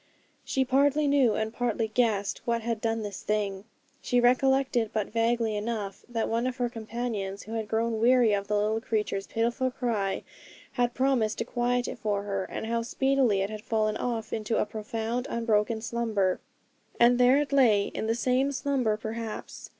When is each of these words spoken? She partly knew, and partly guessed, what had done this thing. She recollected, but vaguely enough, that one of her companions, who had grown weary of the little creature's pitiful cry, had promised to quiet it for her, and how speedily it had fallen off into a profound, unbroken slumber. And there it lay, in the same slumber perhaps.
She 0.43 0.65
partly 0.65 1.05
knew, 1.07 1.35
and 1.35 1.53
partly 1.53 1.87
guessed, 1.89 2.41
what 2.45 2.63
had 2.63 2.81
done 2.81 3.03
this 3.03 3.21
thing. 3.21 3.65
She 4.01 4.19
recollected, 4.19 4.89
but 4.91 5.13
vaguely 5.13 5.55
enough, 5.55 6.03
that 6.09 6.27
one 6.27 6.47
of 6.47 6.57
her 6.57 6.69
companions, 6.69 7.43
who 7.43 7.53
had 7.53 7.67
grown 7.67 7.99
weary 8.01 8.33
of 8.33 8.47
the 8.47 8.55
little 8.57 8.81
creature's 8.81 9.27
pitiful 9.27 9.69
cry, 9.69 10.23
had 10.71 10.95
promised 10.95 11.37
to 11.37 11.45
quiet 11.45 11.87
it 11.87 11.99
for 11.99 12.23
her, 12.23 12.45
and 12.45 12.65
how 12.65 12.81
speedily 12.81 13.41
it 13.41 13.51
had 13.51 13.61
fallen 13.61 13.95
off 13.95 14.33
into 14.33 14.57
a 14.57 14.65
profound, 14.65 15.27
unbroken 15.29 15.81
slumber. 15.83 16.39
And 16.99 17.19
there 17.19 17.37
it 17.37 17.53
lay, 17.53 17.83
in 17.93 18.07
the 18.07 18.15
same 18.15 18.51
slumber 18.51 18.97
perhaps. 18.97 19.69